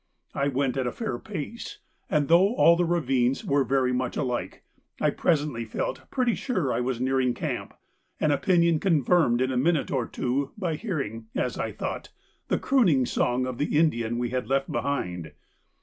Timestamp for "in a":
9.41-9.57